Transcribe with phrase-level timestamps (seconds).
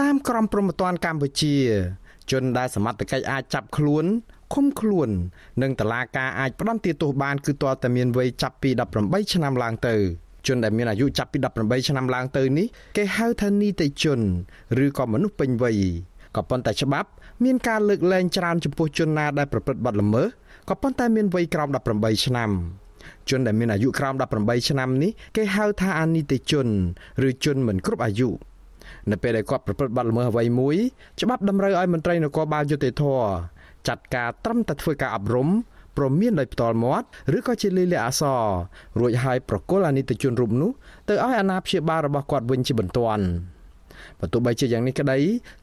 [0.00, 1.56] តាមក្រមព្រហ្មទណ្ឌកម្ពុជា
[2.30, 4.04] ជនដែលសមត្ថកិច្ចអាចចាប់ខ្លួន
[4.54, 5.08] ឃុំខ្លួន
[5.62, 9.94] និងតឡាការអាចផ្ដន្ទាទោសបានគឺទាល់តែមានវ័យចាប់ពី18ឆ្នាំឡើងទៅ
[10.46, 12.66] ជនដែលមានអាយុចាប់ពី18ឆ្នាំឡើងទៅនេះ
[12.96, 14.20] គេហៅថានីតិជន
[14.84, 15.78] ឬក៏មនុស្សពេញវ័យ
[16.36, 17.08] ក៏ប៉ុន្តែច្បាប់
[17.44, 20.26] មានការលើកលែងច្រើនចំពោះជនណាដែលប្រព្រឹត្តបទល្មើស
[20.68, 22.50] ក៏ប៉ុន្តែមានវ័យក្រោម18ឆ្នាំ
[23.30, 26.66] ជនដែលមានអាយុក្រោម18ឆ្នាំនេះគេហៅថាអនិច្ចជន
[27.28, 28.30] ឬជនមិនគ្រប់អាយុ
[29.10, 30.76] នៅពេលដែលគាត់ប្រព្រឹត្តបទល្មើសអ្វីមួយ
[31.20, 33.04] ច្បាប់តម្រូវឲ្យមន្ត្រីនគរបាលយុតិធធ
[33.88, 35.48] ចាត់ការត្រឹមតែធ្វើការអប់រំ
[35.96, 38.42] ព្រមមានដោយផ្ទាល់មាត់ឬក៏ជាលិលាអសរ
[39.00, 40.70] រួចហើយប្រគល់អនិច្ចជនរូបនោះ
[41.08, 43.24] ទៅឲ្យអាណាព្យាបាលរបស់គាត់វិញជាបន្ទាន់
[44.20, 45.18] បើទោះបីជាយ៉ាងនេះក្តី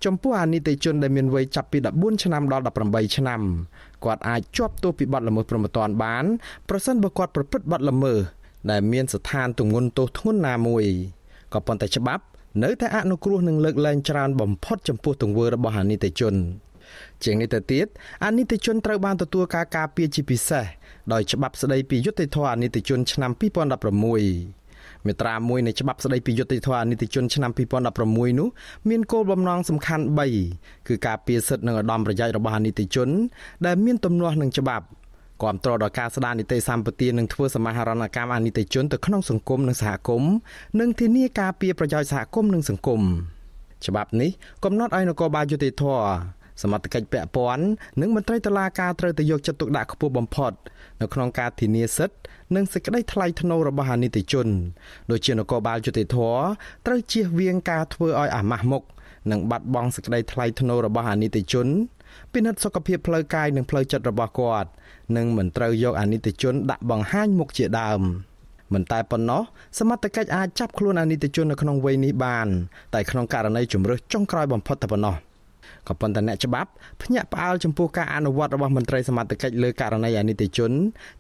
[0.05, 3.41] ចំពោះអានិតិជនដែលមានវ័យចាប់ពី14ឆ្នាំដល់18ឆ្នាំ
[4.03, 6.25] គាត់អាចជាប់ទោសពីបទល្មើសព្រហ្មទណ្ឌបាន
[6.69, 8.17] ប្រសិនបើគាត់ប្រព្រឹត្តបទល្មើស
[8.71, 10.85] ដែលមានស្ថានទម្ងន់ទោសធ្ងន់ណាមួយ
[11.53, 12.23] ក៏ប៉ុន្តែច្បាប់
[12.63, 16.35] នៅតែអនុគ្រោះនឹងលើកលែងច្រើនបំផុតចំពោះទង្វើរបស់អានិតិជន
[17.23, 17.87] ជាងនេះទៅទៀត
[18.25, 20.65] អនិច្ចជនត្រូវបានទទួលការការពារជាពិសេស
[21.13, 27.51] ដោយច្បាប់ស្តីពីយុត្តិធម៌អនិច្ចជនឆ្នាំ2016មាត្រា1នៃច្បាប់ស្តីពីយុត្តិធម៌អនិច្ចជនឆ្នាំ
[27.95, 28.47] 2016នោះ
[28.89, 30.03] មានគោលបំណងសំខាន់
[30.45, 33.09] 3គឺការពារសិទ្ធិនិងឧត្តមប្រយោជន៍របស់អនិច្ចជន
[33.65, 34.85] ដែលមានទំនាស់នឹងច្បាប់
[35.41, 40.33] គ្រប់គ្រងដល់ការស្ដារនីតិសម្បទានិងធ្វើសមាហរណកម្មអនិច្ចជនទៅក្នុងសង្គមនិងសហគមន៍
[40.79, 43.01] និងធានាការពារប្រយោជន៍សហគមន៍និងសង្គម
[43.85, 44.31] ច្បាប់នេះ
[44.63, 45.83] កំណត់ឲ្យនគរបាលយុតិធធ
[46.61, 47.65] សមត្ថកិច្ចពាក់ព័ន្ធ
[48.01, 50.51] និងមន្ត្រីតុលាការត្រូវតែយកចិត្តទុកដាក់ខ្ពស់បំផុត
[51.01, 52.17] នៅក្នុងការធានាសិទ្ធិ
[52.55, 54.47] និងសេចក្តីថ្លៃថ្នូររបស់អាណិតជន
[55.11, 56.17] ដូចជានគរបាលយុតិធធ
[56.85, 58.83] ត្រូវជៀសវាងការធ្វើឲ្យអាម៉ាស់មុខ
[59.31, 61.67] និងបាត់បង់សេចក្តីថ្លៃថ្នូររបស់អាណិតជន
[62.33, 64.69] ពិនិត្យសុខភាពផ្លូវកាយនិងផ្លូវចិត្តរបស់គាត់
[65.17, 68.01] និងមិនត្រូវយកអាណិតជនដាក់បង្ហាញមុខជាដើម
[68.73, 69.41] មិនតែប៉ុណ្ណោះ
[69.79, 72.47] សមត្ថកិច្ចអាចចាប់ខ្លួនអាណិតជននៅក្នុងវ័យនេះបាន
[72.93, 75.15] តែក្នុងករណីជំរើសចុងក្រោយបំផុតតែប៉ុណ្ណោះ
[75.87, 76.69] ក៏ប៉ុន្តែអ្នកច្បាប់
[77.01, 80.71] ភ្ញាក់ផ្អើលចំពោះការអនុវត្តរបស់មន្ត្រីសមត្ថកិច្ចលើករណីអនិច្ចជន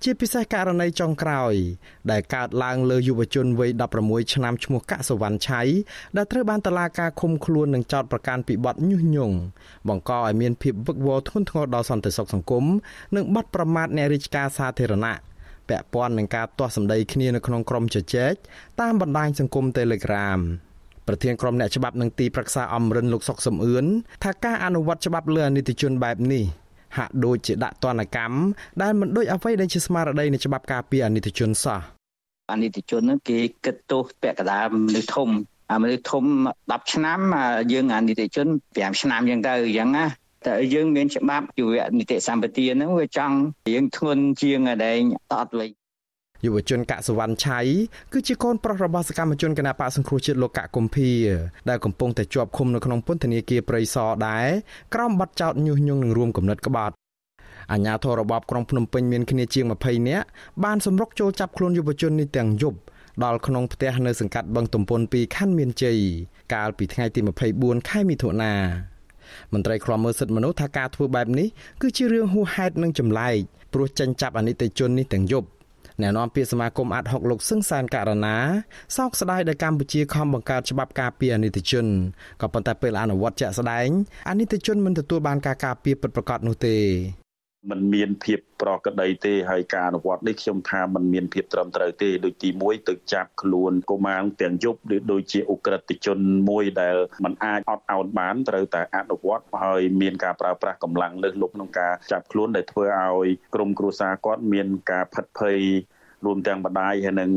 [0.03, 1.53] ជាពិសេសករណីចុងក្រោយ
[2.11, 3.71] ដែលកើតឡើងលើយុវជនវ័យ
[4.03, 5.61] 16ឆ្នាំឈ្មោះកសវណ្ណឆៃ
[6.17, 9.35] ដែលត្រូវបានតឡាការឃុំខ្លួននិងចោទប្រកាន់ពីបទញុះញង់
[9.87, 12.65] បង្កឲ្យមានភាពវឹកវរធ្ងន់ធ្ងរដល់សន្តិសុខសង្គម
[13.15, 15.15] និងបទប្រមាថអ្នករាជការសាធារណៈ
[15.69, 18.33] ពាក់ព័ន្ធនឹងការទាស់សម្ដីគ្នានៅក្នុងក្រុមជជែក
[18.81, 20.39] តាមបណ្ដាញសង្គម Telegram
[21.07, 23.85] ប្រធានក្រុមអ្នកច្បាប់នឹងទីប្រឹក្សាអំរិនលោកសុកសំអឿន
[24.23, 26.43] ថាការអនុវត្តច្បាប់លើអនិច្ចជនបែបនេះ
[26.97, 28.37] ហាក់ដូចជាដាក់ទណ្ឌកម្ម
[28.81, 31.79] ដែលមិនដូចអ្វីដែលជាស្មារតីនៃច្បាប់ការពារអនិច្ចជនសោះ
[32.51, 35.29] អនិច្ចជនហ្នឹងគេគិតទោសពាក់កណ្ដាលមនុស្សធំ
[35.71, 36.23] អាមនុស្សធំ
[36.61, 37.19] 10ឆ្នាំ
[37.71, 40.05] យើងអនិច្ចជន5ឆ្នាំអញ្ចឹងទៅអញ្ចឹងណា
[40.45, 43.35] តែយើងមានច្បាប់ជីវនីតិសម្បទាហ្នឹងវាចង់
[43.69, 44.97] រៀងធ្ងន់ជាងដែល
[45.33, 45.69] តតវិញ
[46.43, 47.59] យុវជនកសវណ្ណឆៃ
[48.13, 51.09] គឺជាកូនប្រុសរបស់សកម្មជនគណបកសង្គ្រោះជាតិលោកកកុម្ភា
[51.69, 54.47] ដែលកំពុងតែជាប់ឃុំនៅក្នុងពន្ធនាគារព្រៃសរដែរ
[54.93, 56.95] ក្រោមបទចោទញុះញង់នឹងរួមគំនិតក្បត់
[57.71, 60.25] អាជ្ញាធររបបក្រុងភ្នំពេញមានគ្នាជាង20នាក់
[60.63, 62.77] បានសម្រុកចូលចាប់ខ្លួនយុវជននេះទាំងយប់
[63.23, 65.97] ដល់ក្នុងផ្ទះនៅសង្កាត់បឹងទំពុន2ខណ្ឌមានជ័យ
[66.53, 67.19] កាលពីថ្ងៃទី
[67.55, 68.53] 24ខែមិថុនា
[69.53, 71.47] មន្ត្រីឃ្លាំមើលសិទ្ធិមនុស្សថាការធ្វើបែបនេះ
[71.81, 73.37] គឺជារឿងហួសហេតុនិងចម្លែក
[73.73, 75.47] ព្រោះចិញ្ចាប់អនិច្ចជននេះទាំងយប់
[76.01, 78.37] អ្នកនាំពាក្យសមាគមអាត់ហុកលោកសឹងសានករណា
[78.97, 81.85] សោកស្ដាយដែលកម្ពុជាខំបង្កើតច្បាប់ការពារអនិច្ចជន
[82.41, 83.87] ក៏ប៉ុន្តែពេលអនុវត្តជាក់ស្ដែង
[84.29, 86.77] អនិច្ចជនមិនទទួលបានការការពារពិតប្រាកដនោះទេ
[87.70, 105.60] มันមានភាពប្រក្រតីទេហើយការអនុវត្តនេះខ្ញុំថាมันមានភាពត្រឹមត្រូវទេដូចទី1ទៅចាប់ខ្លួនកុមារទាំងយប់ឬដូចជាអ ுக ្រិតជនមួយដែលมันអាចអត់អោនបានត្រូវតែអនុវត្តហើយមានការប្រើប្រាស់កម្លាំងលើសលប់ក្នុងការចាប់ខ្លួនដែលធ្វើឲ្យក្រុមគ្រួសារគាត់មានការផិតភ័យ
[106.25, 107.31] រួមទាំងបដាយហើយនឹង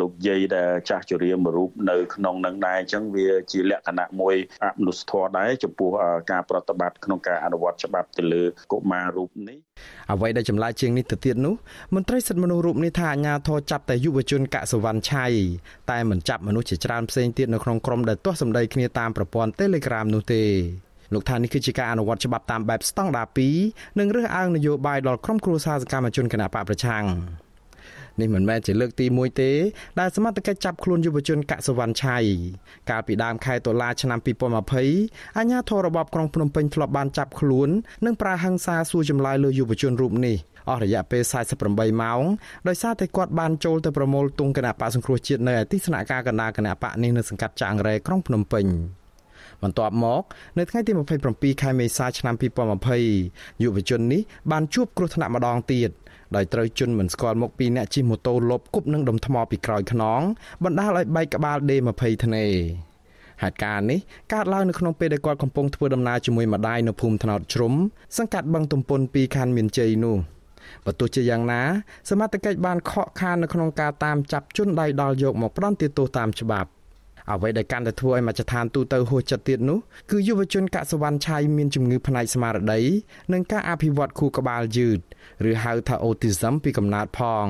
[0.00, 5.90] លោកយាយដែលចាស់ជរាមួយរូបនៅក្នុងនឹងដែរអញ្ចឹងវាជាលក្ខណៈមួយអមនុស្សធម៌ដែរចំពោះ
[6.30, 8.42] ការប្រតិបត្តិក្នុងការអនុវត្តច្បាប់ទៅលើ
[8.72, 9.58] កុមាររូបនេះ
[10.12, 11.54] អ្វីដែលចម្លែកជាងនេះទៅទៀតនោះ
[11.94, 15.26] មន្ត្រីសិទ្ធិមនុស្សរូបនេះថាអាញាធរចាប់តែយុវជនកសវណ្ណឆៃ
[15.90, 20.42] តែមិនចាប់មនុស្សជាច្រើនផ្សេងទៀតនៅក្នុងក្រុមដែលទាស់សម្ដីគ្នាតាមប្រព័ន្ធ Telegram នោះទេ
[21.14, 23.26] លោកថានេះគឺជាការអនុវត្តច្បាប់តាមបែបស្តង់ដារ
[23.62, 27.04] 2និងរើសអើងនយោបាយដល់ក្រុមគ្រួសារសកម្មជនគណបកប្រឆាំង
[28.20, 29.50] នេះមិនមែនជាលើកទី1ទេ
[30.00, 32.18] ដែលសមត្ថកិច្ចចាប់ខ្លួនយុវជនកសវណ្ណឆៃ
[32.90, 34.18] កាលពីដើមខែតុលាឆ្នាំ
[34.78, 37.68] 2020អាជ្ញាធររបបក្រុងភ្នំពេញធ្លាប់បានចាប់ខ្លួន
[38.06, 40.36] និងប្រើហិង្សាសួរចម្លើយលើយុវជនរូបនេះ
[40.68, 41.22] អស់រយៈពេល
[41.62, 42.22] 48ម៉ោង
[42.68, 48.66] ដោយសារតែគាត់បានចូលទៅប្រមូលទង់គណៈបកសង្គ្រោះជាតិនៅឯទីស្នាក់ការកណ្ដាលគណៈបកនេះនៅសង្កាត់ចាងរ៉េក្រុងភ្នំពេញ
[49.62, 50.22] បន្ទាប់មក
[50.58, 50.92] នៅថ្ងៃទី
[51.26, 52.34] 27ខែមេសាឆ្នាំ
[52.98, 54.20] 2020យុវជននេះ
[54.50, 55.90] បានជួបគ្រោះថ្នាក់ម្ដងទៀត
[56.36, 60.20] ដោយត្រូវជន់មិនស្គាល់មុខពីអ្នកជិះម៉ូតូលបគប់នឹងដុំថ្មពីក្រោយខ្នង
[60.64, 62.46] បណ្ដាលឲ្យបែកក្បាលដេ20ធ្នេ
[63.42, 63.98] ហេតុការណ៍នេះ
[64.32, 67.74] កើតឡើងនៅក្នុងពេលដែលគាត់កំពុងធ្វើដំណើរជាមួយម្ដាយនៅភូមិថ្នោតជ្រុំ
[68.16, 70.16] សង្កាត់បឹងទំពុនពីខណ្ឌមានជ័យនោះ
[70.84, 71.62] បើទោះជាយ៉ាងណា
[72.10, 76.70] សមត្ថកិច្ចបានខកខាននៅក្នុងការតាមចាប់ជនដៃដល់យកមកផ្ដន្ទាទោសតាមច្បាប់
[77.36, 79.78] អ្វីដែលកាន់តែធ្វើឲ្យមជ្ឈដ្ឋានទូទៅហួសចិត្តទៀតនោះ
[80.10, 82.80] គឺយុវជនកសវណ្ណឆៃមានជំងឺផ្នែកស្មារតី
[83.32, 84.98] និងការអភិវឌ្ឍខួរក្បាលយឺត
[85.50, 87.46] ឬហៅថា autism ពីកំណើតផង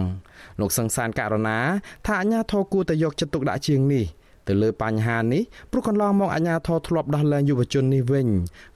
[0.60, 1.58] លោកសង្សានករណា
[2.06, 4.06] ថាអាញាធរគួរតែយកចិត្តទុកដាក់ជាងនេះ
[4.48, 8.28] ទៅលើបញ្ហានេះព្រោះកន្លងមកអាញាធរធ្លាប់ដោះលែងយុវជននេះវិញ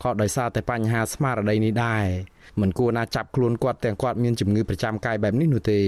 [0.02, 2.06] ក៏ដោយសារតែបញ្ហាស្មារតីនេះដែរ
[2.60, 5.80] មិនគួរណាចាប់ខ្លួនគាត់ទាំងគាត់មានជំងឺប្រចាំកាយបែបនេះនោះទេ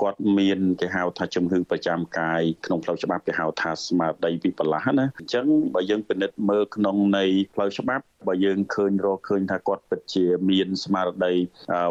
[0.00, 7.24] គាត់មានគេហៅថាជំងឺប្រចាំកាយក្នុងផ្លូវច្បាប់គេហៅថាស្មារតីវិបលាសណាអញ្ចឹងបើយើងពិនិត្យមើលក្នុងនៃ
[7.54, 11.34] ផ្លូវច្បាប់ បើយើងឃើញរកឃើញថាគាត់ពិតជាមានស្មារតី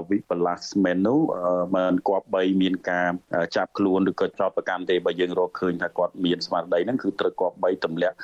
[0.10, 1.20] វិបលាសមែននោះ
[1.76, 3.10] មិនគប្បីមានការ
[3.56, 8.18] ចាប់ខ្លួនឬក៏ចោទប្រកាន់ទេបើយើងរកឃើញថាគាត់មានស្មារតីហ្នឹងគឺត្រូវគប្បីទម្លាក់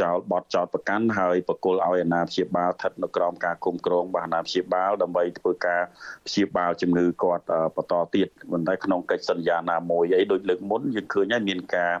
[0.00, 5.82] ចោលបទចោតប្រកាន់ហើយបកគលឲ្យអាណាព្យាបាលស្ថិតនៅក្រោមការគុំក្រងរបស់អាណាព្យាបាលដើម្បីធ្វើការ
[6.26, 7.44] ព្យាបាលជំងឺគាត់
[7.76, 11.92] បន្តទៀតប៉ុន្តែក្នុងកិច្ចសន្យាណាមួយអីដូចលើកមុនយើងឃើញហើយមានការ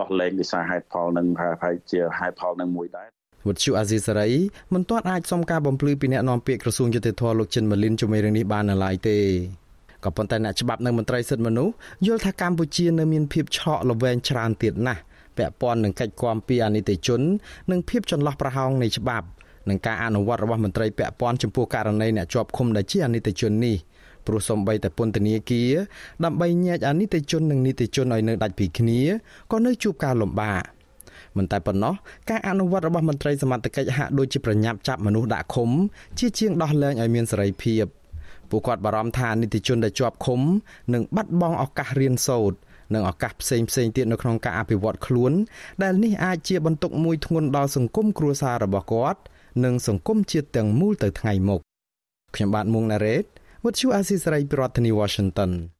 [0.00, 3.15] ដោះលែងវិសាហេតុផលនឹងប្រហែលជាហេតុផលនឹងមួយដែរ
[3.46, 4.30] វត្តជូអាស៊ីសេរី
[4.74, 9.16] មិនទាន់អាចសុំការបំភ្លឺពីអ្នកនាំពាក្យក្រសួងយុតិធធម៌លោកចិនម៉ាលីនជាមួយរឿងនេះបាននៅឡើយទេ
[10.04, 11.72] ក៏ប៉ុន្តែអ្នកច្បាប់និងមន្ត្រីសិទ្ធិមនុស្ស
[12.06, 15.00] យល់ថាកម្ពុជានៅមានភាពឆក់ល្វែងច្រើនទៀតណាស់
[15.36, 17.20] ពាក់ព័ន្ធនឹងកិច្ចគាំពីអនិច្ចជន
[17.70, 19.26] និងភាពចន្លោះប្រហោងនៃច្បាប់
[19.68, 23.76] និងការអនុវត្តរបស់មន្ត្រីពាក់ព័ន្ធចំពោះករណីអ្នកជាប់ឃុំដែលជាអនិច្ចជននេះ
[24.26, 25.72] ព្រោះសំបីតែពន្ធនាគារ
[26.24, 29.00] ដើម្បីញែកអនិច្ចជននិងនីតិជនឲ្យនៅដាច់ពីគ្នា
[29.52, 30.62] ក៏នៅជួបការលំបាក
[31.38, 31.94] មិនតែប៉ុណ្ណោះ
[32.30, 35.70] ការអនុវត្តរបស់មន្ត្រីសមត្ថកិច្ចហាក់ដូចជាប្រញាប់ចាប់មនុស្សដាក់ឃុំ
[36.18, 37.84] ជាជាងដោះលែងឲ្យមានសេរីភាព
[38.50, 40.40] ពួកគាត់បារម្ភថានីតិជនដែលជាប់ឃុំ
[40.94, 42.56] នឹងបាត់បង់ឱកាសរៀនសូត្រ
[42.94, 45.32] និងឱកាសផ្សេងផ្សេងទៀតនៅក្នុងការអភិវឌ្ឍខ្លួន
[45.82, 49.20] ដែលនេះអាចជាបន្ទុកមួយធ្ងន់ដល់សង្គមគ្រួសាររបស់គាត់
[49.64, 51.60] និងសង្គមជាតិទាំងមូលទៅថ្ងៃមុខ
[52.34, 53.24] ខ្ញុំបាទមុងណារ៉េត
[53.64, 55.50] What you Asis ស្រីប្រធានាធិបតី Washington